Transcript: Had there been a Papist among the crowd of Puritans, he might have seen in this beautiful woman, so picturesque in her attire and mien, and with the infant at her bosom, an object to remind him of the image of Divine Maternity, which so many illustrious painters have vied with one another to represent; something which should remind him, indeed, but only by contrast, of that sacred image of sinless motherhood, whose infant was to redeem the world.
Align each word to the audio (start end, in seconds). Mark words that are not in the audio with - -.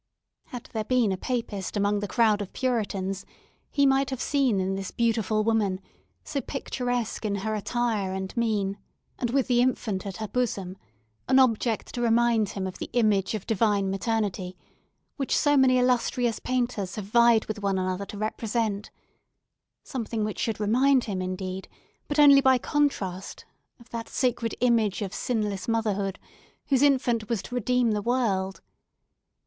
Had 0.45 0.63
there 0.73 0.83
been 0.83 1.11
a 1.11 1.15
Papist 1.15 1.77
among 1.77 1.99
the 1.99 2.07
crowd 2.07 2.41
of 2.41 2.51
Puritans, 2.53 3.23
he 3.69 3.85
might 3.85 4.09
have 4.09 4.19
seen 4.19 4.59
in 4.59 4.73
this 4.73 4.89
beautiful 4.89 5.43
woman, 5.43 5.79
so 6.23 6.41
picturesque 6.41 7.23
in 7.23 7.35
her 7.35 7.53
attire 7.53 8.11
and 8.11 8.35
mien, 8.35 8.79
and 9.19 9.29
with 9.29 9.45
the 9.45 9.61
infant 9.61 10.07
at 10.07 10.17
her 10.17 10.27
bosom, 10.27 10.75
an 11.27 11.37
object 11.37 11.93
to 11.93 12.01
remind 12.01 12.49
him 12.49 12.65
of 12.65 12.79
the 12.79 12.89
image 12.93 13.35
of 13.35 13.45
Divine 13.45 13.91
Maternity, 13.91 14.57
which 15.17 15.37
so 15.37 15.55
many 15.55 15.77
illustrious 15.77 16.39
painters 16.39 16.95
have 16.95 17.05
vied 17.05 17.45
with 17.45 17.61
one 17.61 17.77
another 17.77 18.07
to 18.07 18.17
represent; 18.17 18.89
something 19.83 20.23
which 20.23 20.39
should 20.39 20.59
remind 20.59 21.03
him, 21.03 21.21
indeed, 21.21 21.67
but 22.07 22.17
only 22.17 22.41
by 22.41 22.57
contrast, 22.57 23.45
of 23.79 23.89
that 23.91 24.09
sacred 24.09 24.55
image 24.61 25.03
of 25.03 25.13
sinless 25.13 25.67
motherhood, 25.67 26.17
whose 26.69 26.81
infant 26.81 27.29
was 27.29 27.43
to 27.43 27.53
redeem 27.53 27.91
the 27.91 28.01
world. 28.01 28.61